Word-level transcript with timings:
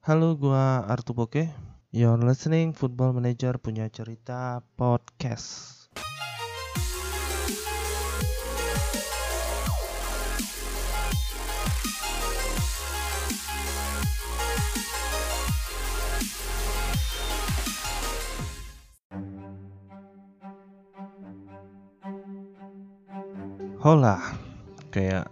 Halo, 0.00 0.32
gua 0.32 0.80
Artu 0.88 1.12
Poke. 1.12 1.52
You're 1.92 2.16
listening 2.24 2.72
Football 2.72 3.20
Manager 3.20 3.60
punya 3.60 3.84
cerita 3.92 4.64
podcast. 4.72 5.76
Hola, 23.84 24.16
kayak 24.88 25.28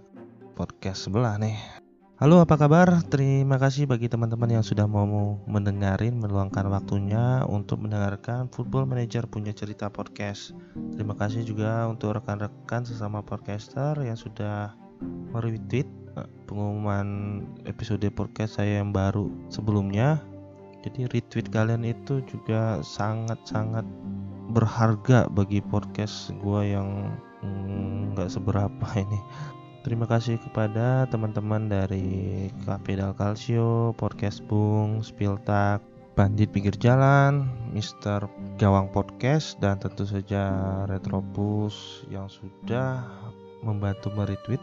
podcast 0.53 1.09
sebelah 1.09 1.41
nih. 1.41 1.78
Halo, 2.19 2.43
apa 2.43 2.59
kabar? 2.59 2.99
Terima 3.07 3.63
kasih 3.63 3.87
bagi 3.87 4.11
teman-teman 4.11 4.59
yang 4.59 4.67
sudah 4.67 4.91
mau 4.91 5.39
mendengarin, 5.47 6.19
meluangkan 6.19 6.67
waktunya 6.67 7.47
untuk 7.47 7.79
mendengarkan 7.79 8.51
Football 8.51 8.91
Manager 8.91 9.23
punya 9.31 9.55
cerita 9.55 9.87
podcast. 9.87 10.51
Terima 10.99 11.15
kasih 11.15 11.47
juga 11.47 11.87
untuk 11.87 12.19
rekan-rekan 12.19 12.83
sesama 12.83 13.23
podcaster 13.23 13.95
yang 14.03 14.19
sudah 14.19 14.75
meretweet 15.31 15.87
eh, 16.19 16.27
pengumuman 16.51 17.07
episode 17.71 18.11
podcast 18.11 18.59
saya 18.59 18.83
yang 18.83 18.91
baru 18.91 19.31
sebelumnya. 19.47 20.19
Jadi 20.83 21.07
retweet 21.15 21.55
kalian 21.55 21.87
itu 21.87 22.19
juga 22.27 22.83
sangat-sangat 22.83 23.87
berharga 24.51 25.31
bagi 25.31 25.63
podcast 25.63 26.35
gua 26.43 26.67
yang 26.67 27.15
mm, 27.47 28.19
nggak 28.19 28.27
seberapa 28.27 28.87
ini 29.07 29.23
Terima 29.87 30.11
kasih 30.11 30.43
kepada 30.43 31.07
teman-teman 31.07 31.71
dari 31.71 32.51
Dal 32.67 33.15
Calcio, 33.15 33.95
Podcast 33.95 34.43
Bung, 34.51 35.07
Spiltak, 35.07 35.79
Bandit 36.19 36.51
Pinggir 36.51 36.75
Jalan, 36.75 37.47
Mister 37.71 38.27
Gawang 38.59 38.91
Podcast, 38.91 39.55
dan 39.63 39.79
tentu 39.79 40.03
saja 40.03 40.51
Retropus 40.91 42.03
yang 42.11 42.27
sudah 42.27 43.07
membantu 43.63 44.11
meretweet. 44.19 44.61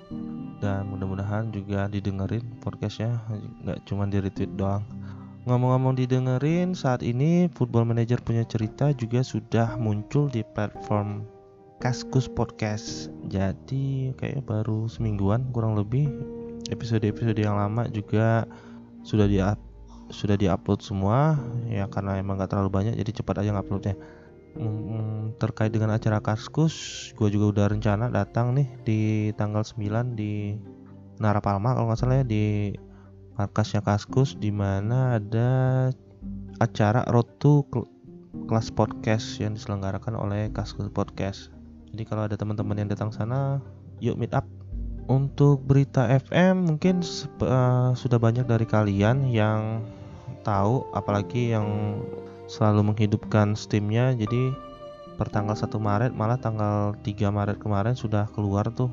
Dan 0.60 0.92
mudah-mudahan 0.92 1.48
juga 1.56 1.88
didengerin 1.88 2.44
podcastnya 2.60 3.16
nggak 3.64 3.88
cuma 3.88 4.04
di 4.12 4.20
retweet 4.20 4.52
doang. 4.60 4.84
Ngomong-ngomong 5.48 5.96
didengerin 5.96 6.76
saat 6.76 7.06
ini 7.06 7.48
Football 7.56 7.88
Manager 7.88 8.20
punya 8.20 8.44
cerita 8.44 8.92
juga 8.92 9.24
sudah 9.24 9.80
muncul 9.80 10.28
di 10.28 10.44
platform 10.44 11.35
Kaskus 11.84 12.32
Podcast. 12.32 13.12
Jadi 13.28 14.16
kayaknya 14.16 14.44
baru 14.48 14.88
semingguan 14.88 15.52
kurang 15.52 15.76
lebih. 15.76 16.08
Episode-episode 16.72 17.36
yang 17.36 17.60
lama 17.60 17.86
juga 17.92 18.48
sudah 19.04 19.28
di 19.28 19.44
sudah 20.08 20.40
diupload 20.40 20.80
semua. 20.80 21.36
Ya 21.68 21.92
karena 21.92 22.16
emang 22.16 22.40
gak 22.40 22.56
terlalu 22.56 22.72
banyak 22.72 22.96
jadi 22.96 23.12
cepat 23.22 23.44
aja 23.44 23.52
nguploadnya. 23.52 24.00
Terkait 25.36 25.76
dengan 25.76 25.92
acara 25.92 26.24
Kaskus 26.24 27.12
gue 27.20 27.28
juga 27.28 27.52
udah 27.52 27.66
rencana 27.76 28.08
datang 28.08 28.56
nih 28.56 28.68
di 28.88 29.00
tanggal 29.36 29.68
9 29.68 30.16
di 30.16 30.56
Narapalma 31.20 31.76
kalau 31.76 31.92
nggak 31.92 32.00
salah 32.00 32.24
ya 32.24 32.26
di 32.28 32.72
markasnya 33.36 33.84
Kaskus 33.84 34.40
di 34.40 34.52
mana 34.56 35.20
ada 35.20 35.52
acara 36.64 37.04
Road 37.12 37.36
to 37.44 37.68
kelas 38.48 38.72
podcast 38.72 39.44
yang 39.44 39.60
diselenggarakan 39.60 40.16
oleh 40.16 40.48
Kaskus 40.56 40.88
Podcast 40.88 41.56
jadi 41.92 42.04
kalau 42.08 42.26
ada 42.26 42.40
teman-teman 42.40 42.80
yang 42.82 42.90
datang 42.90 43.12
sana 43.14 43.62
yuk 44.00 44.18
meet 44.18 44.34
up. 44.34 44.48
Untuk 45.06 45.62
berita 45.62 46.10
FM 46.10 46.66
mungkin 46.66 47.06
uh, 47.46 47.94
sudah 47.94 48.18
banyak 48.18 48.50
dari 48.50 48.66
kalian 48.66 49.30
yang 49.30 49.86
tahu 50.42 50.82
apalagi 50.98 51.54
yang 51.54 52.02
selalu 52.50 52.90
menghidupkan 52.90 53.54
Steamnya. 53.54 54.18
Jadi 54.18 54.50
per 55.16 55.30
tanggal 55.32 55.54
1 55.54 55.70
Maret 55.78 56.12
malah 56.12 56.42
tanggal 56.42 56.98
3 57.06 57.32
Maret 57.32 57.58
kemarin 57.62 57.96
sudah 57.96 58.28
keluar 58.36 58.68
tuh 58.74 58.92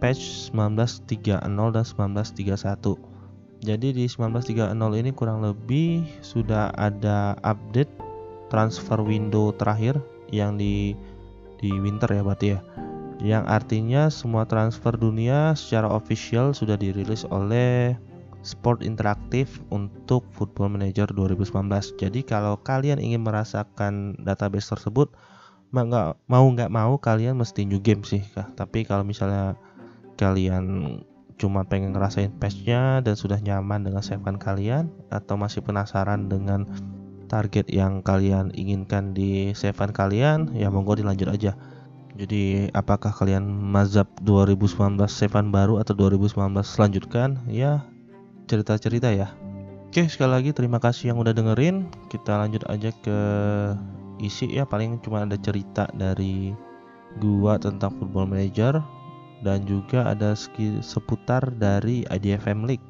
patch 0.00 0.48
1930 0.54 1.36
dan 1.44 1.84
1931 1.84 3.10
jadi 3.60 3.92
di 3.92 4.08
1930 4.08 4.72
ini 4.72 5.12
kurang 5.12 5.44
lebih 5.44 6.08
sudah 6.24 6.72
ada 6.80 7.36
update 7.44 7.92
transfer 8.48 8.96
window 9.04 9.52
terakhir 9.52 10.00
yang 10.32 10.56
di 10.56 10.96
di 11.60 11.70
winter 11.76 12.08
ya 12.08 12.24
berarti 12.24 12.56
ya 12.56 12.60
yang 13.20 13.44
artinya 13.44 14.08
semua 14.08 14.48
transfer 14.48 14.96
dunia 14.96 15.52
secara 15.52 15.92
official 15.92 16.56
sudah 16.56 16.80
dirilis 16.80 17.28
oleh 17.28 17.92
Sport 18.40 18.80
Interaktif 18.80 19.60
untuk 19.68 20.24
Football 20.32 20.72
Manager 20.72 21.12
2019. 21.12 22.00
Jadi 22.00 22.24
kalau 22.24 22.56
kalian 22.64 22.96
ingin 22.96 23.20
merasakan 23.20 24.16
database 24.16 24.72
tersebut, 24.72 25.12
nggak 25.76 26.16
mau 26.24 26.46
nggak 26.48 26.72
mau 26.72 26.96
kalian 26.96 27.36
mesti 27.36 27.68
new 27.68 27.76
game 27.76 28.00
sih. 28.00 28.24
Tapi 28.32 28.88
kalau 28.88 29.04
misalnya 29.04 29.60
kalian 30.16 30.96
cuma 31.40 31.64
pengen 31.64 31.96
ngerasain 31.96 32.32
patchnya 32.36 33.00
dan 33.00 33.16
sudah 33.16 33.40
nyaman 33.40 33.84
dengan 33.84 34.04
savean 34.04 34.36
kalian 34.36 34.92
atau 35.08 35.40
masih 35.40 35.64
penasaran 35.64 36.28
dengan 36.28 36.68
target 37.30 37.70
yang 37.70 38.02
kalian 38.02 38.50
inginkan 38.58 39.14
di 39.14 39.54
savean 39.54 39.94
kalian 39.94 40.50
ya 40.58 40.66
monggo 40.66 40.98
dilanjut 40.98 41.30
aja. 41.30 41.54
Jadi 42.18 42.68
apakah 42.74 43.14
kalian 43.14 43.46
mazhab 43.46 44.10
2019 44.26 44.98
savean 45.06 45.54
baru 45.54 45.78
atau 45.78 45.94
2019 45.94 46.34
selanjutkan? 46.66 47.38
Ya 47.46 47.86
cerita-cerita 48.50 49.14
ya. 49.14 49.30
Oke 49.90 50.10
sekali 50.10 50.34
lagi 50.34 50.50
terima 50.50 50.82
kasih 50.82 51.14
yang 51.14 51.22
udah 51.22 51.30
dengerin. 51.30 51.86
Kita 52.10 52.42
lanjut 52.42 52.66
aja 52.66 52.90
ke 52.90 53.18
isi 54.18 54.50
ya. 54.50 54.66
Paling 54.66 54.98
cuma 55.00 55.22
ada 55.22 55.38
cerita 55.38 55.86
dari 55.94 56.50
gua 57.22 57.58
tentang 57.62 57.94
football 57.98 58.26
manager 58.26 58.82
dan 59.40 59.64
juga 59.64 60.10
ada 60.10 60.36
seputar 60.82 61.42
dari 61.56 62.04
IDFM 62.10 62.68
League. 62.68 62.84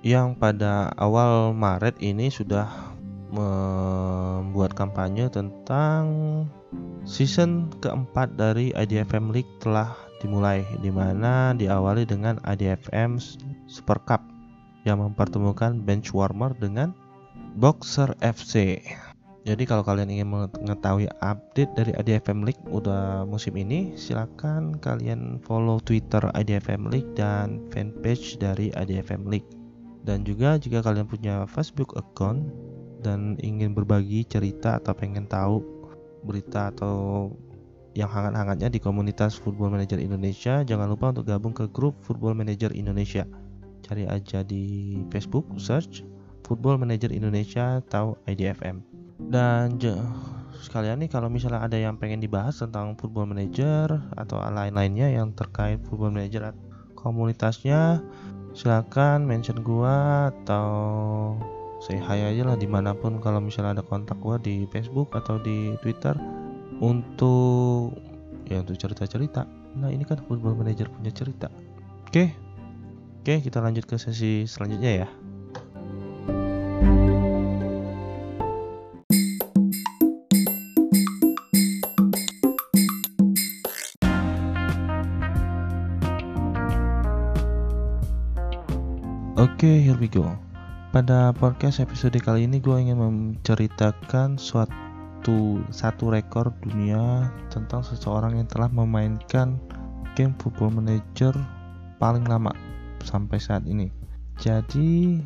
Yang 0.00 0.40
pada 0.40 0.88
awal 0.96 1.52
Maret 1.52 2.00
ini 2.00 2.32
sudah 2.32 2.66
membuat 4.70 4.86
kampanye 4.86 5.26
tentang 5.26 6.04
season 7.02 7.74
keempat 7.82 8.38
dari 8.38 8.70
IDFM 8.78 9.34
League 9.34 9.50
telah 9.58 9.98
dimulai 10.22 10.62
di 10.78 10.94
mana 10.94 11.50
diawali 11.58 12.06
dengan 12.06 12.38
IDFM 12.46 13.18
Super 13.66 13.98
Cup 14.06 14.22
yang 14.86 15.02
mempertemukan 15.02 15.82
bench 15.82 16.14
warmer 16.14 16.54
dengan 16.54 16.94
Boxer 17.58 18.14
FC. 18.22 18.78
Jadi 19.42 19.66
kalau 19.66 19.82
kalian 19.82 20.12
ingin 20.12 20.30
mengetahui 20.30 21.10
update 21.18 21.72
dari 21.74 21.90
IDFM 21.98 22.46
League 22.46 22.62
udah 22.70 23.26
musim 23.26 23.58
ini, 23.58 23.98
silakan 23.98 24.78
kalian 24.78 25.42
follow 25.42 25.82
Twitter 25.82 26.22
IDFM 26.36 26.86
League 26.92 27.10
dan 27.18 27.58
fanpage 27.74 28.38
dari 28.38 28.70
IDFM 28.76 29.26
League. 29.26 29.48
Dan 30.04 30.22
juga 30.22 30.60
jika 30.60 30.84
kalian 30.84 31.08
punya 31.08 31.48
Facebook 31.48 31.96
account, 31.96 32.52
dan 33.00 33.40
ingin 33.40 33.72
berbagi 33.72 34.24
cerita 34.28 34.76
atau 34.80 34.92
pengen 34.92 35.24
tahu 35.26 35.64
berita 36.24 36.68
atau 36.72 37.28
yang 37.96 38.06
hangat-hangatnya 38.06 38.70
di 38.70 38.78
komunitas 38.78 39.34
Football 39.34 39.74
Manager 39.74 39.98
Indonesia, 39.98 40.62
jangan 40.62 40.86
lupa 40.86 41.10
untuk 41.10 41.26
gabung 41.26 41.50
ke 41.50 41.66
grup 41.74 41.98
Football 42.06 42.38
Manager 42.38 42.70
Indonesia. 42.70 43.26
Cari 43.82 44.06
aja 44.06 44.46
di 44.46 44.94
Facebook, 45.10 45.48
search 45.58 46.06
Football 46.46 46.78
Manager 46.78 47.10
Indonesia 47.10 47.82
atau 47.82 48.14
IDFM. 48.30 48.82
Dan 49.18 49.74
sekalian 50.60 51.02
nih 51.02 51.10
kalau 51.10 51.26
misalnya 51.26 51.66
ada 51.66 51.74
yang 51.74 51.98
pengen 51.98 52.22
dibahas 52.22 52.62
tentang 52.62 52.94
Football 52.94 53.34
Manager 53.34 53.90
atau 54.14 54.38
lain-lainnya 54.38 55.10
yang 55.10 55.34
terkait 55.34 55.82
Football 55.82 56.14
Manager 56.14 56.54
komunitasnya, 56.94 57.98
silakan 58.54 59.26
mention 59.26 59.66
gua 59.66 60.30
atau 60.30 60.68
say 61.90 61.98
hi 61.98 62.22
aja 62.22 62.46
lah 62.46 62.54
di 62.54 62.70
mana 62.70 62.94
pun. 62.94 63.18
Kalau 63.18 63.42
misalnya 63.42 63.82
ada 63.82 63.82
kontak 63.82 64.14
gua 64.22 64.38
di 64.38 64.62
Facebook 64.70 65.10
atau 65.10 65.42
di 65.42 65.74
Twitter 65.82 66.14
untuk 66.78 67.98
ya 68.46 68.62
untuk 68.62 68.78
cerita-cerita. 68.78 69.42
Nah 69.74 69.90
ini 69.90 70.06
kan 70.06 70.22
football 70.22 70.54
manager 70.54 70.86
punya 70.86 71.10
cerita. 71.10 71.50
Oke 72.06 72.30
oke 73.26 73.34
kita 73.42 73.58
lanjut 73.58 73.90
ke 73.90 73.98
sesi 73.98 74.46
selanjutnya 74.46 75.02
ya. 75.02 75.08
Oke, 89.40 89.68
okay, 89.68 89.76
here 89.84 89.96
we 90.00 90.08
go. 90.08 90.49
Pada 90.90 91.30
podcast 91.30 91.78
episode 91.78 92.18
kali 92.18 92.50
ini 92.50 92.58
gue 92.58 92.74
ingin 92.74 92.98
menceritakan 92.98 94.34
suatu 94.34 95.62
satu 95.70 96.10
rekor 96.10 96.50
dunia 96.66 97.30
tentang 97.46 97.86
seseorang 97.86 98.34
yang 98.34 98.50
telah 98.50 98.66
memainkan 98.74 99.54
game 100.18 100.34
Football 100.42 100.82
Manager 100.82 101.30
paling 102.02 102.26
lama 102.26 102.50
sampai 103.06 103.38
saat 103.38 103.62
ini. 103.70 103.86
Jadi 104.42 105.22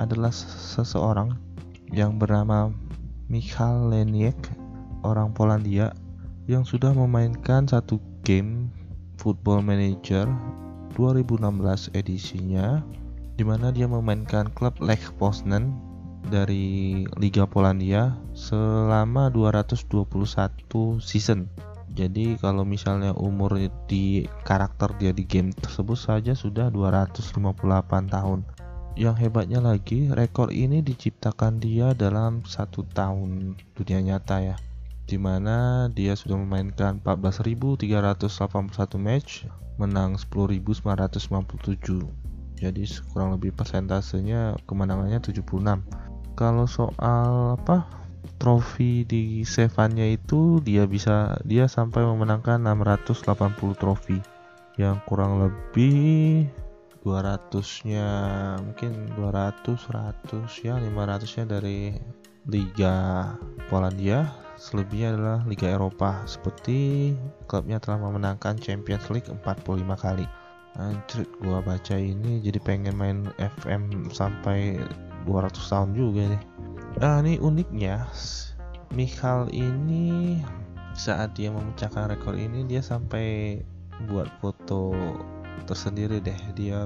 adalah 0.00 0.32
seseorang 0.72 1.36
yang 1.92 2.16
bernama 2.16 2.72
Michal 3.28 3.92
Leniek, 3.92 4.40
orang 5.04 5.36
Polandia 5.36 5.92
yang 6.48 6.64
sudah 6.64 6.96
memainkan 6.96 7.68
satu 7.68 8.00
game 8.24 8.72
Football 9.20 9.60
Manager 9.60 10.24
2016 10.96 12.00
edisinya 12.00 12.80
di 13.36 13.44
mana 13.44 13.72
dia 13.72 13.88
memainkan 13.88 14.52
klub 14.52 14.76
Lech 14.84 15.12
Poznan 15.16 15.72
dari 16.28 17.02
Liga 17.18 17.48
Polandia 17.48 18.14
selama 18.36 19.32
221 19.32 21.00
season. 21.02 21.48
Jadi 21.92 22.40
kalau 22.40 22.64
misalnya 22.64 23.12
umur 23.12 23.60
di 23.84 24.24
karakter 24.48 24.96
dia 24.96 25.12
di 25.12 25.28
game 25.28 25.52
tersebut 25.52 26.00
saja 26.00 26.32
sudah 26.32 26.72
258 26.72 27.36
tahun. 28.08 28.48
Yang 28.92 29.16
hebatnya 29.24 29.56
lagi, 29.60 30.12
rekor 30.12 30.52
ini 30.52 30.84
diciptakan 30.84 31.60
dia 31.60 31.94
dalam 31.96 32.44
satu 32.44 32.84
tahun 32.92 33.56
dunia 33.76 34.00
nyata 34.04 34.40
ya. 34.40 34.56
Di 35.08 35.16
mana 35.20 35.88
dia 35.92 36.16
sudah 36.16 36.36
memainkan 36.40 37.00
14.381 37.00 39.00
match, 39.00 39.44
menang 39.76 40.16
10.957. 40.16 42.08
Jadi 42.62 42.86
kurang 43.10 43.34
lebih 43.34 43.50
persentasenya 43.50 44.54
kemenangannya 44.70 45.18
76. 45.18 45.82
Kalau 46.38 46.70
soal 46.70 47.58
apa 47.58 47.90
trofi 48.38 49.02
di 49.02 49.42
Sevannya 49.42 50.14
itu 50.14 50.62
dia 50.62 50.86
bisa 50.86 51.42
dia 51.42 51.66
sampai 51.66 52.06
memenangkan 52.06 52.62
680 52.62 53.74
trofi. 53.74 54.22
Yang 54.78 54.96
kurang 55.10 55.42
lebih 55.42 56.46
200 57.02 57.50
nya 57.90 58.08
mungkin 58.62 59.10
200 59.18 59.74
100 60.30 60.46
ya 60.62 60.78
500 60.78 61.36
nya 61.42 61.44
dari 61.50 61.98
Liga 62.46 62.94
Polandia. 63.66 64.30
Selebihnya 64.54 65.18
adalah 65.18 65.38
Liga 65.50 65.66
Eropa. 65.66 66.22
Seperti 66.30 67.10
klubnya 67.50 67.82
telah 67.82 67.98
memenangkan 67.98 68.54
Champions 68.62 69.10
League 69.10 69.26
45 69.26 69.98
kali 69.98 70.41
Anjir 70.80 71.28
gua 71.44 71.60
baca 71.60 71.96
ini 71.96 72.40
jadi 72.40 72.56
pengen 72.62 72.96
main 72.96 73.18
FM 73.36 74.08
sampai 74.08 74.80
200 75.28 75.52
tahun 75.52 75.90
juga 75.92 76.22
nih 76.32 76.42
Nah 77.00 77.24
ini 77.24 77.40
uniknya 77.40 78.04
Michal 78.92 79.48
ini 79.48 80.36
saat 80.92 81.32
dia 81.32 81.48
memecahkan 81.48 82.12
rekor 82.12 82.36
ini 82.36 82.68
dia 82.68 82.84
sampai 82.84 83.56
buat 84.04 84.28
foto 84.44 84.92
tersendiri 85.64 86.20
deh. 86.20 86.36
Dia 86.52 86.84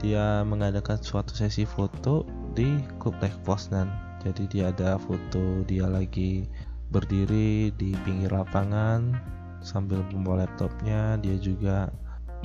dia 0.00 0.40
mengadakan 0.48 0.96
suatu 1.04 1.36
sesi 1.36 1.68
foto 1.68 2.24
di 2.56 2.80
klub 2.96 3.20
Lech 3.20 3.36
Poznan. 3.44 3.92
Jadi 4.24 4.48
dia 4.48 4.72
ada 4.72 4.96
foto 4.96 5.62
dia 5.68 5.84
lagi 5.84 6.48
berdiri 6.88 7.68
di 7.76 7.92
pinggir 8.08 8.32
lapangan 8.32 9.12
sambil 9.60 10.00
membawa 10.08 10.48
laptopnya. 10.48 11.20
Dia 11.20 11.36
juga 11.36 11.92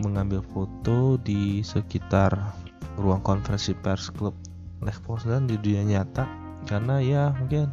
mengambil 0.01 0.41
foto 0.41 1.21
di 1.21 1.61
sekitar 1.61 2.33
ruang 2.97 3.21
konferensi 3.21 3.77
pers 3.77 4.09
klub 4.09 4.33
Lech 4.81 4.97
Poznan 5.05 5.45
di 5.45 5.59
dunia 5.59 5.83
nyata. 5.85 6.25
Karena 6.63 7.03
ya 7.03 7.35
mungkin 7.35 7.67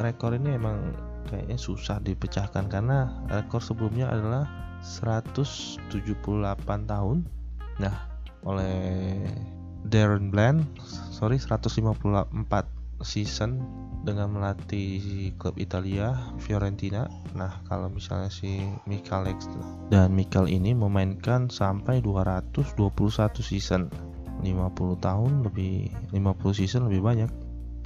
rekor 0.00 0.32
ini 0.32 0.56
emang 0.56 0.96
kayaknya 1.28 1.60
susah 1.60 2.00
dipecahkan. 2.00 2.66
Karena 2.66 3.12
rekor 3.28 3.60
sebelumnya 3.60 4.08
adalah 4.10 4.48
178 4.80 5.92
tahun. 6.88 7.18
Nah 7.78 7.96
oleh 8.40 9.28
Darren 9.84 10.32
Bland 10.32 10.64
sorry 11.12 11.36
154 11.36 12.79
season 13.04 13.60
dengan 14.00 14.32
melatih 14.32 15.32
klub 15.36 15.60
Italia 15.60 16.16
Fiorentina. 16.40 17.08
Nah, 17.36 17.60
kalau 17.68 17.92
misalnya 17.92 18.32
si 18.32 18.64
Michael 18.88 19.36
dan 19.92 20.16
Michael 20.16 20.48
ini 20.48 20.72
memainkan 20.72 21.52
sampai 21.52 22.00
221 22.00 22.80
season. 23.44 23.92
50 24.40 25.04
tahun 25.04 25.44
lebih 25.44 25.92
50 26.16 26.58
season 26.64 26.88
lebih 26.88 27.04
banyak 27.04 27.30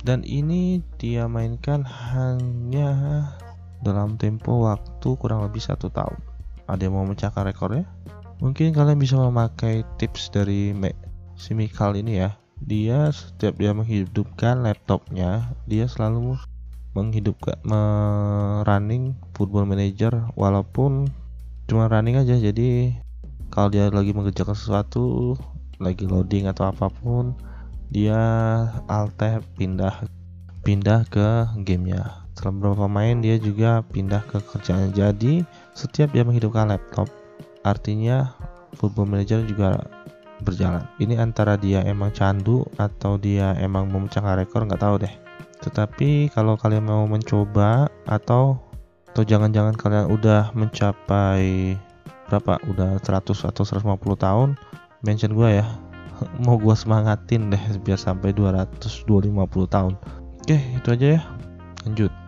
dan 0.06 0.22
ini 0.22 0.84
dia 1.00 1.26
mainkan 1.26 1.82
hanya 1.82 3.26
dalam 3.82 4.16
tempo 4.20 4.68
waktu 4.68 5.08
kurang 5.18 5.42
lebih 5.44 5.60
satu 5.60 5.90
tahun 5.90 6.16
ada 6.70 6.80
yang 6.80 6.94
mau 6.96 7.04
memecahkan 7.04 7.50
rekornya 7.50 7.84
mungkin 8.38 8.72
kalian 8.72 9.00
bisa 9.00 9.18
memakai 9.18 9.82
tips 9.98 10.30
dari 10.32 10.72
si 11.34 11.52
Mikal 11.56 11.98
ini 11.98 12.22
ya 12.22 12.36
dia 12.64 13.12
setiap 13.12 13.60
dia 13.60 13.76
menghidupkan 13.76 14.64
laptopnya 14.64 15.52
dia 15.68 15.84
selalu 15.84 16.40
menghidupkan 16.96 17.60
running 18.64 19.12
football 19.36 19.68
manager 19.68 20.32
walaupun 20.32 21.12
cuma 21.68 21.90
running 21.90 22.16
aja. 22.16 22.40
Jadi 22.40 22.96
kalau 23.52 23.68
dia 23.68 23.92
lagi 23.92 24.16
mengerjakan 24.16 24.56
sesuatu 24.56 25.36
lagi 25.82 26.08
loading 26.08 26.48
atau 26.48 26.70
apa 26.70 26.88
pun 26.88 27.36
dia 27.92 28.16
alt 28.88 29.12
tab 29.20 29.44
pindah 29.60 30.06
pindah 30.64 31.04
ke 31.12 31.50
gamenya. 31.66 32.24
Setelah 32.32 32.54
beberapa 32.56 32.86
main 32.88 33.20
dia 33.20 33.36
juga 33.38 33.84
pindah 33.92 34.24
ke 34.26 34.42
kerjaan 34.42 34.90
jadi 34.90 35.46
setiap 35.76 36.10
dia 36.10 36.26
menghidupkan 36.26 36.66
laptop 36.66 37.06
artinya 37.62 38.34
football 38.74 39.06
manager 39.06 39.46
juga 39.46 39.86
berjalan. 40.42 40.82
Ini 40.98 41.20
antara 41.20 41.54
dia 41.54 41.84
emang 41.86 42.10
candu 42.10 42.66
atau 42.80 43.14
dia 43.20 43.54
emang 43.60 43.86
memecahkan 43.86 44.40
rekor 44.40 44.66
nggak 44.66 44.82
tahu 44.82 45.04
deh. 45.04 45.14
Tetapi 45.62 46.34
kalau 46.34 46.58
kalian 46.58 46.88
mau 46.88 47.06
mencoba 47.06 47.86
atau 48.08 48.58
atau 49.14 49.22
jangan-jangan 49.22 49.78
kalian 49.78 50.10
udah 50.10 50.50
mencapai 50.58 51.78
berapa? 52.26 52.58
Udah 52.66 52.98
100 52.98 53.30
atau 53.46 53.62
150 53.62 53.94
tahun 54.18 54.48
mention 55.06 55.36
gue 55.36 55.62
ya. 55.62 55.66
Mau 56.46 56.58
gue 56.58 56.74
semangatin 56.74 57.52
deh 57.52 57.62
biar 57.84 58.00
sampai 58.00 58.34
200 58.34 58.74
250 59.06 59.70
tahun. 59.70 59.94
Oke 60.42 60.58
itu 60.58 60.88
aja 60.90 61.06
ya. 61.18 61.22
Lanjut 61.86 62.23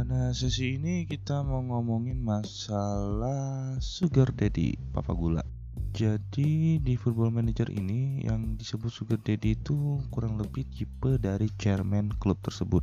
Pada 0.00 0.32
sesi 0.32 0.80
ini 0.80 1.04
kita 1.04 1.44
mau 1.44 1.60
ngomongin 1.60 2.24
masalah 2.24 3.76
sugar 3.84 4.32
daddy 4.32 4.72
papa 4.96 5.12
gula 5.12 5.44
jadi 5.92 6.80
di 6.80 6.96
Football 6.96 7.36
Manager 7.36 7.68
ini 7.68 8.24
yang 8.24 8.56
disebut 8.56 8.88
Sugar 8.88 9.20
Daddy 9.20 9.60
itu 9.60 10.00
kurang 10.08 10.40
lebih 10.40 10.64
tipe 10.72 11.20
dari 11.20 11.52
chairman 11.60 12.16
klub 12.16 12.40
tersebut. 12.40 12.80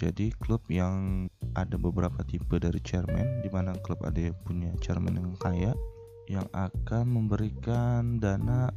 Jadi 0.00 0.32
klub 0.40 0.64
yang 0.72 1.28
ada 1.52 1.76
beberapa 1.76 2.24
tipe 2.24 2.56
dari 2.56 2.80
chairman 2.80 3.44
di 3.44 3.52
mana 3.52 3.76
klub 3.84 4.00
ada 4.00 4.16
yang 4.16 4.38
punya 4.48 4.72
chairman 4.80 5.20
yang 5.20 5.36
kaya 5.36 5.76
yang 6.32 6.48
akan 6.56 7.04
memberikan 7.12 8.16
dana 8.16 8.72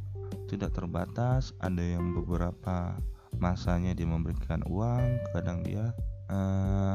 tidak 0.52 0.76
terbatas, 0.76 1.56
ada 1.64 1.80
yang 1.80 2.12
beberapa 2.12 3.00
masanya 3.40 3.96
dia 3.96 4.04
memberikan 4.04 4.60
uang, 4.68 5.24
kadang 5.32 5.64
dia 5.64 5.96
uh, 6.28 6.87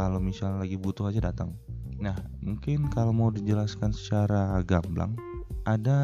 kalau 0.00 0.16
misalnya 0.16 0.64
lagi 0.64 0.80
butuh 0.80 1.12
aja 1.12 1.20
datang. 1.28 1.52
Nah, 2.00 2.16
mungkin 2.40 2.88
kalau 2.88 3.12
mau 3.12 3.28
dijelaskan 3.28 3.92
secara 3.92 4.56
gamblang, 4.64 5.12
ada 5.68 6.00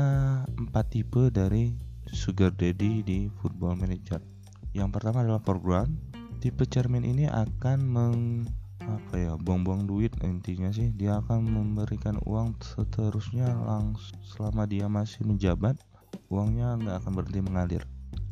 empat 0.61 0.93
tipe 0.93 1.33
dari 1.33 1.73
sugar 2.13 2.53
daddy 2.53 3.01
di 3.01 3.33
football 3.41 3.81
manager. 3.81 4.21
Yang 4.77 5.01
pertama 5.01 5.25
adalah 5.25 5.41
foreground 5.41 5.97
tipe 6.45 6.69
chairman 6.69 7.09
ini 7.09 7.25
akan 7.33 7.79
meng 7.81 8.21
apa 8.85 9.19
ya 9.19 9.33
buang-buang 9.41 9.89
duit 9.89 10.13
intinya 10.21 10.69
sih. 10.69 10.93
Dia 10.93 11.25
akan 11.25 11.49
memberikan 11.49 12.21
uang 12.29 12.61
seterusnya 12.61 13.49
langsung 13.65 14.21
selama 14.21 14.69
dia 14.69 14.93
masih 14.93 15.25
menjabat 15.25 15.81
uangnya 16.29 16.77
nggak 16.77 16.97
akan 17.01 17.13
berhenti 17.17 17.41
mengalir. 17.41 17.83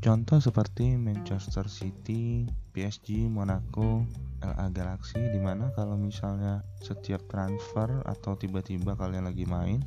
Contoh 0.04 0.36
seperti 0.36 1.00
Manchester 1.00 1.64
City 1.64 2.44
PSG 2.76 3.24
Monaco 3.24 4.04
LA 4.44 4.68
Galaxy 4.76 5.20
di 5.32 5.40
mana 5.40 5.72
kalau 5.72 5.96
misalnya 5.96 6.60
setiap 6.84 7.24
transfer 7.32 7.88
atau 8.04 8.36
tiba-tiba 8.36 8.92
kalian 8.94 9.24
lagi 9.24 9.48
main 9.48 9.80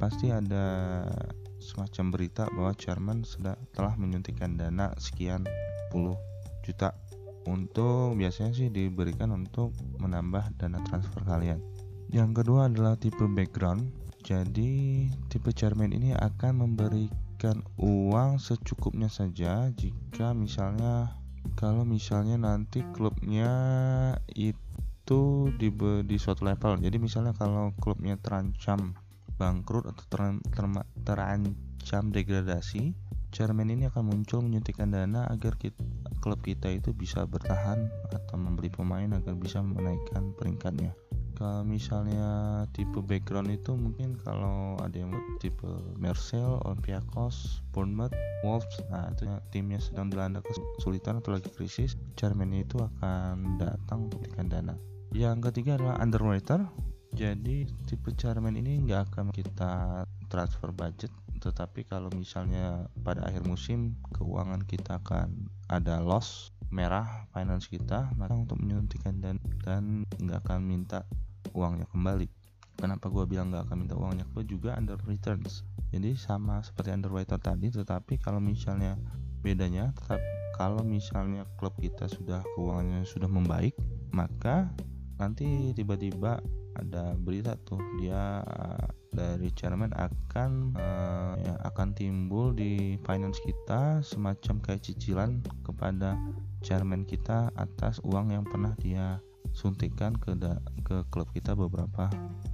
pasti 0.00 0.32
ada 0.32 1.04
semacam 1.58 2.04
berita 2.14 2.46
bahwa 2.54 2.72
chairman 2.78 3.26
sudah 3.26 3.58
telah 3.74 3.92
menyuntikkan 3.98 4.56
dana 4.56 4.94
sekian 4.96 5.44
puluh 5.90 6.16
juta 6.62 6.94
untuk 7.48 8.14
biasanya 8.14 8.52
sih 8.52 8.68
diberikan 8.68 9.32
untuk 9.32 9.72
menambah 9.96 10.52
dana 10.60 10.78
transfer 10.84 11.24
kalian. 11.24 11.58
Yang 12.12 12.44
kedua 12.44 12.68
adalah 12.68 12.94
tipe 13.00 13.24
background. 13.24 13.88
Jadi 14.20 15.06
tipe 15.32 15.48
chairman 15.56 15.96
ini 15.96 16.12
akan 16.12 16.68
memberikan 16.68 17.64
uang 17.80 18.36
secukupnya 18.36 19.08
saja 19.08 19.72
jika 19.72 20.36
misalnya 20.36 21.16
kalau 21.54 21.86
misalnya 21.86 22.36
nanti 22.36 22.84
klubnya 22.92 23.52
itu 24.34 25.48
di 25.56 25.68
di 26.04 26.16
suatu 26.18 26.44
level. 26.44 26.82
Jadi 26.82 26.96
misalnya 27.00 27.32
kalau 27.32 27.72
klubnya 27.78 28.18
terancam 28.20 28.98
bangkrut 29.38 29.86
atau 29.88 30.04
ter, 30.10 30.20
ter, 30.50 30.64
terancam 31.06 32.04
degradasi 32.10 32.92
chairman 33.28 33.68
ini 33.68 33.86
akan 33.92 34.08
muncul 34.08 34.40
menyuntikkan 34.40 34.88
dana 34.88 35.28
agar 35.28 35.60
kita, 35.60 35.78
klub 36.24 36.40
kita 36.40 36.72
itu 36.72 36.96
bisa 36.96 37.28
bertahan 37.28 37.92
atau 38.08 38.36
membeli 38.40 38.72
pemain 38.72 39.08
agar 39.12 39.36
bisa 39.36 39.60
menaikkan 39.60 40.32
peringkatnya 40.34 40.96
kalau 41.38 41.62
misalnya 41.62 42.26
tipe 42.74 42.98
background 42.98 43.54
itu 43.54 43.78
mungkin 43.78 44.18
kalau 44.26 44.74
ada 44.82 44.98
yang 44.98 45.14
tipe 45.38 45.70
Marcel, 45.94 46.58
Olympiakos, 46.66 47.62
Bournemouth, 47.70 48.10
Wolves, 48.42 48.82
nah 48.90 49.06
itu 49.14 49.30
timnya 49.54 49.78
sedang 49.78 50.10
dilanda 50.10 50.42
kesulitan 50.42 51.22
atau 51.22 51.38
lagi 51.38 51.46
krisis, 51.54 51.94
chairman 52.18 52.50
itu 52.50 52.82
akan 52.82 53.54
datang 53.62 54.10
untuk 54.10 54.26
memberikan 54.26 54.50
dana. 54.50 54.74
Yang 55.14 55.38
ketiga 55.48 55.78
adalah 55.78 56.02
underwriter. 56.02 56.66
Jadi 57.14 57.70
tipe 57.86 58.10
chairman 58.18 58.58
ini 58.58 58.82
nggak 58.84 59.14
akan 59.14 59.30
kita 59.30 60.04
transfer 60.28 60.74
budget, 60.74 61.14
tetapi 61.38 61.86
kalau 61.86 62.10
misalnya 62.12 62.90
pada 63.00 63.24
akhir 63.24 63.46
musim 63.46 63.94
keuangan 64.12 64.66
kita 64.66 64.98
akan 65.00 65.46
ada 65.70 66.02
loss 66.02 66.50
merah 66.68 67.24
finance 67.32 67.64
kita 67.64 68.12
maka 68.20 68.36
untuk 68.36 68.60
menyuntikkan 68.60 69.24
dan 69.24 69.36
dan 69.64 70.04
nggak 70.20 70.44
akan 70.44 70.60
minta 70.68 71.08
uangnya 71.54 71.86
kembali. 71.90 72.28
Kenapa 72.78 73.10
gue 73.10 73.24
bilang 73.26 73.50
nggak 73.50 73.66
akan 73.66 73.76
minta 73.78 73.98
uangnya? 73.98 74.24
Gue 74.30 74.46
juga 74.46 74.78
under 74.78 74.98
returns. 75.06 75.66
Jadi 75.90 76.14
sama 76.14 76.62
seperti 76.62 76.94
underwriter 76.94 77.40
tadi 77.40 77.72
tetapi 77.72 78.20
kalau 78.20 78.38
misalnya 78.38 78.94
bedanya 79.40 79.94
tetap 79.94 80.20
kalau 80.58 80.82
misalnya 80.82 81.46
klub 81.54 81.70
kita 81.78 82.10
sudah 82.10 82.42
keuangannya 82.58 83.06
sudah 83.06 83.30
membaik 83.30 83.78
maka 84.10 84.66
nanti 85.18 85.70
tiba-tiba 85.74 86.42
ada 86.78 87.14
berita 87.18 87.54
tuh 87.66 87.78
dia 87.98 88.42
uh, 88.42 88.86
dari 89.10 89.50
chairman 89.54 89.90
akan 89.98 90.78
uh, 90.78 91.34
ya, 91.42 91.54
akan 91.66 91.94
timbul 91.94 92.54
di 92.54 92.98
finance 93.02 93.42
kita 93.42 93.98
semacam 94.02 94.62
kayak 94.62 94.82
cicilan 94.82 95.42
kepada 95.66 96.14
chairman 96.62 97.02
kita 97.02 97.50
atas 97.58 97.98
uang 98.06 98.30
yang 98.34 98.46
pernah 98.46 98.74
dia 98.78 99.18
suntikan 99.58 100.14
ke 100.14 100.38
da, 100.38 100.62
ke 100.86 101.02
klub 101.10 101.26
kita 101.34 101.58
beberapa 101.58 102.06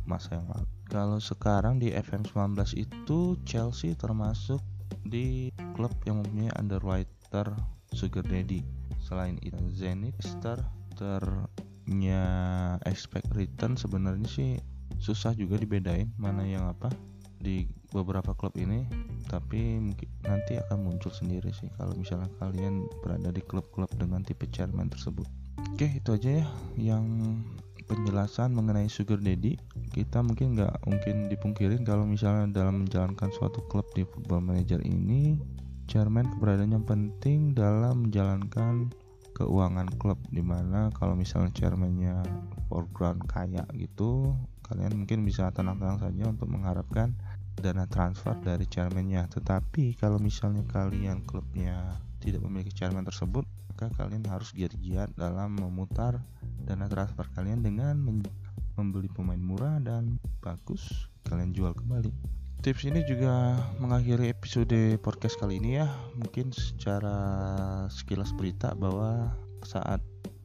masa 0.09 0.41
yang 0.41 0.49
lalu. 0.49 0.65
Kalau 0.89 1.21
sekarang 1.21 1.77
di 1.77 1.93
FM19 1.93 2.57
itu 2.81 3.37
Chelsea 3.45 3.93
termasuk 3.93 4.65
di 5.05 5.53
klub 5.77 5.93
yang 6.09 6.25
mempunyai 6.25 6.57
underwriter 6.57 7.53
Sugar 7.93 8.25
Daddy. 8.25 8.65
Selain 9.05 9.37
itu 9.45 9.61
Zenit 9.77 10.17
Star 10.25 10.65
ternya 10.97 12.25
expect 12.89 13.29
return 13.37 13.77
sebenarnya 13.77 14.29
sih 14.31 14.51
susah 14.97 15.37
juga 15.37 15.61
dibedain 15.61 16.09
mana 16.17 16.47
yang 16.47 16.65
apa 16.71 16.89
di 17.45 17.69
beberapa 17.93 18.33
klub 18.33 18.57
ini 18.57 18.89
tapi 19.29 19.93
nanti 20.25 20.57
akan 20.57 20.81
muncul 20.81 21.13
sendiri 21.13 21.53
sih 21.53 21.69
kalau 21.77 21.93
misalnya 21.93 22.31
kalian 22.41 22.89
berada 23.05 23.29
di 23.29 23.45
klub-klub 23.45 23.91
dengan 24.01 24.25
tipe 24.25 24.49
chairman 24.49 24.89
tersebut 24.89 25.29
Oke 25.55 25.91
itu 25.91 26.11
aja 26.15 26.31
ya 26.43 26.47
yang 26.79 27.07
penjelasan 27.87 28.57
mengenai 28.57 28.89
sugar 28.89 29.21
daddy. 29.21 29.61
Kita 29.95 30.25
mungkin 30.25 30.59
nggak 30.59 30.87
mungkin 30.89 31.31
dipungkirin 31.31 31.87
kalau 31.87 32.09
misalnya 32.09 32.51
dalam 32.51 32.87
menjalankan 32.87 33.31
suatu 33.31 33.63
klub 33.71 33.87
di 33.95 34.03
football 34.03 34.43
manager 34.43 34.83
ini 34.83 35.39
chairman 35.87 36.27
keberadaannya 36.35 36.81
penting 36.89 37.53
dalam 37.53 38.09
menjalankan 38.09 38.91
keuangan 39.35 39.91
klub 39.99 40.17
di 40.31 40.41
mana 40.41 40.95
kalau 40.95 41.19
misalnya 41.19 41.51
chairmannya 41.53 42.23
foreground 42.71 43.27
kaya 43.27 43.67
gitu 43.75 44.33
kalian 44.65 45.05
mungkin 45.05 45.27
bisa 45.27 45.51
tenang-tenang 45.53 46.01
saja 46.01 46.25
untuk 46.31 46.49
mengharapkan 46.49 47.13
dana 47.59 47.87
transfer 47.87 48.35
dari 48.43 48.67
chairmannya. 48.67 49.29
Tetapi 49.31 49.95
kalau 50.01 50.19
misalnya 50.19 50.65
kalian 50.67 51.23
klubnya 51.23 52.01
tidak 52.19 52.43
memiliki 52.43 52.73
chairman 52.73 53.05
tersebut 53.05 53.45
maka 53.75 53.91
kalian 53.99 54.23
harus 54.31 54.55
giat-giat 54.55 55.19
dalam 55.19 55.59
memutar 55.59 56.23
dana 56.63 56.87
transfer 56.87 57.27
kalian 57.35 57.59
dengan 57.59 57.99
membeli 58.79 59.11
pemain 59.11 59.43
murah 59.43 59.83
dan 59.83 60.23
bagus 60.39 61.11
kalian 61.27 61.51
jual 61.51 61.75
kembali. 61.75 62.15
Tips 62.63 62.87
ini 62.87 63.03
juga 63.03 63.59
mengakhiri 63.83 64.31
episode 64.31 64.95
podcast 65.03 65.43
kali 65.43 65.59
ini 65.59 65.83
ya. 65.83 65.91
Mungkin 66.15 66.55
secara 66.55 67.19
sekilas 67.91 68.31
berita 68.39 68.79
bahwa 68.79 69.35
saat 69.67 69.99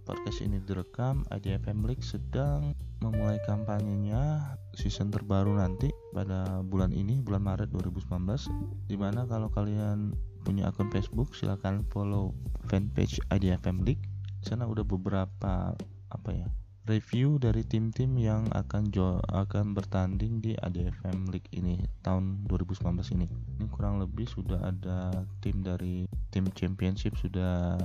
podcast 0.09 0.41
ini 0.41 0.57
direkam 0.65 1.21
IDFM 1.29 1.85
League 1.85 2.01
sedang 2.01 2.73
memulai 3.05 3.37
kampanyenya 3.45 4.57
season 4.73 5.13
terbaru 5.13 5.53
nanti 5.53 5.93
pada 6.17 6.65
bulan 6.65 6.89
ini 6.97 7.21
bulan 7.21 7.45
Maret 7.45 7.69
2019 7.77 8.89
di 8.89 8.97
mana 8.97 9.29
kalau 9.29 9.53
kalian 9.53 10.17
punya 10.41 10.71
akun 10.71 10.89
Facebook 10.89 11.35
silahkan 11.35 11.83
follow 11.91 12.35
fanpage 12.67 13.19
IDFM 13.33 13.83
League 13.83 14.03
sana 14.39 14.63
udah 14.65 14.87
beberapa 14.87 15.75
apa 16.09 16.29
ya 16.31 16.47
review 16.89 17.37
dari 17.37 17.61
tim-tim 17.61 18.17
yang 18.17 18.49
akan 18.49 18.89
jo 18.89 19.21
akan 19.29 19.77
bertanding 19.77 20.41
di 20.41 20.57
ADFM 20.57 21.29
League 21.29 21.45
ini 21.53 21.85
tahun 22.01 22.49
2019 22.49 23.13
ini. 23.13 23.29
Ini 23.29 23.69
kurang 23.69 24.01
lebih 24.01 24.25
sudah 24.25 24.57
ada 24.73 25.21
tim 25.45 25.61
dari 25.61 26.09
tim 26.33 26.49
championship 26.57 27.13
sudah 27.13 27.77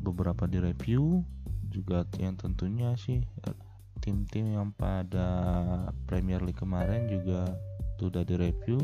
beberapa 0.00 0.48
di 0.48 0.56
review 0.56 1.20
juga 1.68 2.08
yang 2.16 2.40
tentunya 2.40 2.96
sih 2.96 3.20
tim-tim 4.00 4.56
yang 4.56 4.72
pada 4.72 5.28
Premier 6.08 6.40
League 6.40 6.56
kemarin 6.56 7.12
juga 7.12 7.52
sudah 8.00 8.24
di 8.24 8.40
review. 8.40 8.80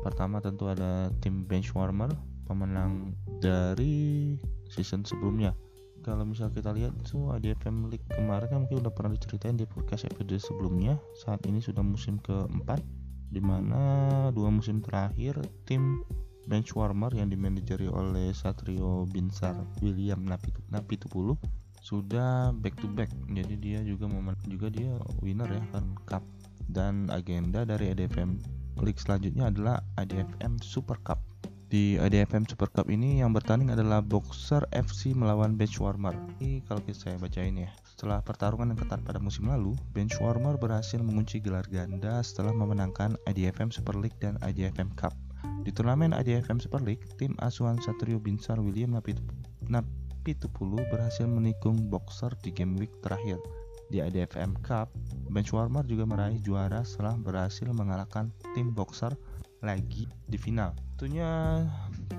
Pertama 0.00 0.40
tentu 0.40 0.64
ada 0.64 1.12
tim 1.20 1.44
Benchwarmer 1.44 2.08
pemenang 2.50 3.14
dari 3.38 4.34
season 4.66 5.06
sebelumnya. 5.06 5.54
Kalau 6.02 6.26
misal 6.26 6.50
kita 6.50 6.74
lihat 6.74 6.90
itu 6.98 7.30
ADFM 7.30 7.86
League 7.86 8.02
kemarin 8.10 8.50
kan 8.50 8.58
mungkin 8.66 8.82
udah 8.82 8.90
pernah 8.90 9.14
diceritain 9.14 9.54
di 9.54 9.68
podcast 9.70 10.10
episode 10.10 10.34
sebelumnya. 10.42 10.98
Saat 11.22 11.46
ini 11.46 11.62
sudah 11.62 11.86
musim 11.86 12.18
keempat 12.18 12.82
di 13.30 13.38
mana 13.38 13.78
dua 14.34 14.50
musim 14.50 14.82
terakhir 14.82 15.38
tim 15.70 16.02
benchwarmer 16.50 17.14
yang 17.14 17.30
dimanajeri 17.30 17.86
oleh 17.86 18.34
Satrio 18.34 19.06
Binsar 19.06 19.54
William 19.78 20.26
Napitu, 20.26 20.58
Napitupulu 20.74 21.38
sudah 21.78 22.50
back 22.58 22.74
to 22.82 22.90
back. 22.90 23.12
Jadi 23.30 23.54
dia 23.60 23.78
juga 23.86 24.10
momen 24.10 24.34
juga 24.50 24.72
dia 24.72 24.90
winner 25.22 25.46
ya 25.46 25.62
kan 25.70 25.94
cup. 26.08 26.26
Dan 26.70 27.06
agenda 27.12 27.62
dari 27.62 27.94
ADFM 27.94 28.40
League 28.82 28.98
selanjutnya 28.98 29.52
adalah 29.52 29.84
ADFM 30.00 30.58
Super 30.64 30.96
Cup 31.04 31.29
di 31.70 31.94
IDFM 31.94 32.50
Super 32.50 32.66
Cup 32.74 32.90
ini 32.90 33.22
yang 33.22 33.30
bertanding 33.30 33.70
adalah 33.70 34.02
Boxer 34.02 34.66
FC 34.74 35.14
melawan 35.14 35.54
Benchwarmer. 35.54 36.18
Ini 36.42 36.66
kalau 36.66 36.82
saya 36.90 37.14
bacain 37.14 37.54
ya. 37.54 37.70
Setelah 37.86 38.18
pertarungan 38.26 38.74
yang 38.74 38.80
ketat 38.82 39.06
pada 39.06 39.22
musim 39.22 39.46
lalu, 39.46 39.78
Benchwarmer 39.94 40.58
berhasil 40.58 40.98
mengunci 40.98 41.38
gelar 41.38 41.62
ganda 41.70 42.26
setelah 42.26 42.50
memenangkan 42.50 43.14
IDFM 43.30 43.70
Super 43.70 43.94
League 43.94 44.18
dan 44.18 44.34
IDFM 44.42 44.90
Cup. 44.98 45.14
Di 45.62 45.70
turnamen 45.70 46.10
IDFM 46.10 46.58
Super 46.58 46.82
League, 46.82 47.06
tim 47.22 47.38
asuhan 47.38 47.78
Satrio 47.78 48.18
Binsar 48.18 48.58
William 48.58 48.98
Napitupulu 49.70 50.82
berhasil 50.90 51.30
menikung 51.30 51.86
Boxer 51.86 52.34
di 52.42 52.50
game 52.50 52.74
week 52.82 52.90
terakhir. 52.98 53.38
Di 53.94 54.02
IDFM 54.02 54.58
Cup, 54.66 54.90
Benchwarmer 55.30 55.86
juga 55.86 56.02
meraih 56.02 56.42
juara 56.42 56.82
setelah 56.82 57.14
berhasil 57.14 57.70
mengalahkan 57.70 58.34
tim 58.58 58.74
Boxer 58.74 59.14
lagi 59.62 60.10
di 60.26 60.34
final. 60.34 60.74
Tentunya 61.00 61.64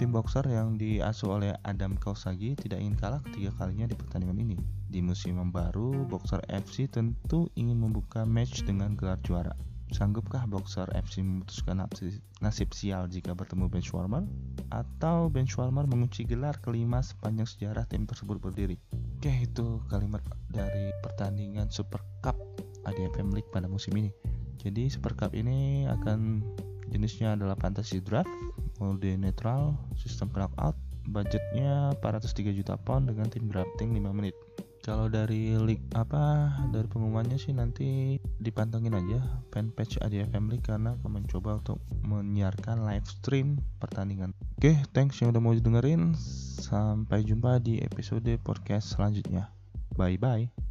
tim 0.01 0.09
boxer 0.09 0.41
yang 0.49 0.73
diasuh 0.73 1.37
oleh 1.37 1.53
Adam 1.61 1.93
Kausagi 2.01 2.57
tidak 2.57 2.81
ingin 2.81 2.97
kalah 2.97 3.21
ketiga 3.29 3.53
kalinya 3.61 3.85
di 3.85 3.93
pertandingan 3.93 4.41
ini. 4.41 4.57
Di 4.89 5.05
musim 5.05 5.37
yang 5.37 5.53
baru, 5.53 6.01
Boxer 6.09 6.41
FC 6.49 6.89
tentu 6.89 7.45
ingin 7.53 7.77
membuka 7.77 8.25
match 8.25 8.65
dengan 8.65 8.97
gelar 8.97 9.21
juara. 9.21 9.53
Sanggupkah 9.93 10.49
Boxer 10.49 10.89
FC 10.97 11.21
memutuskan 11.21 11.85
nasib 12.41 12.73
sial 12.73 13.05
jika 13.05 13.37
bertemu 13.37 13.69
Benchwarmer? 13.69 14.25
Atau 14.73 15.29
Benchwarmer 15.29 15.85
mengunci 15.85 16.25
gelar 16.25 16.57
kelima 16.57 17.05
sepanjang 17.05 17.45
sejarah 17.45 17.85
tim 17.85 18.09
tersebut 18.09 18.41
berdiri? 18.41 18.81
Oke, 19.21 19.45
itu 19.45 19.77
kalimat 19.93 20.25
dari 20.49 20.89
pertandingan 21.05 21.69
Super 21.69 22.01
Cup 22.25 22.33
ADFM 22.89 23.29
League 23.29 23.53
pada 23.53 23.69
musim 23.69 23.93
ini. 23.93 24.09
Jadi 24.57 24.89
Super 24.89 25.13
Cup 25.13 25.37
ini 25.37 25.85
akan 25.85 26.41
Jenisnya 26.91 27.39
adalah 27.39 27.55
fantasy 27.55 28.03
draft, 28.03 28.27
mode 28.81 29.13
netral, 29.21 29.77
sistem 29.93 30.33
knockout, 30.33 30.73
budgetnya 31.05 31.93
403 32.01 32.57
juta 32.57 32.75
pound 32.81 33.13
dengan 33.13 33.29
tim 33.29 33.45
drafting 33.45 33.93
5 33.93 34.17
menit. 34.17 34.33
kalau 34.81 35.05
dari 35.05 35.53
league 35.61 35.85
apa 35.93 36.49
dari 36.73 36.89
pengumumannya 36.89 37.37
sih 37.37 37.53
nanti 37.53 38.17
dipantengin 38.41 38.97
aja 38.97 39.21
fanpage 39.53 40.01
ADFM 40.01 40.49
League 40.49 40.65
karena 40.65 40.97
akan 40.97 41.21
mencoba 41.21 41.61
untuk 41.61 41.77
menyiarkan 42.01 42.81
live 42.89 43.05
stream 43.05 43.61
pertandingan. 43.77 44.33
Oke, 44.57 44.73
thanks 44.89 45.21
yang 45.21 45.37
udah 45.37 45.41
mau 45.41 45.53
dengerin. 45.53 46.17
Sampai 46.65 47.21
jumpa 47.21 47.61
di 47.61 47.77
episode 47.77 48.33
podcast 48.41 48.97
selanjutnya. 48.97 49.53
Bye 49.93 50.17
bye. 50.17 50.70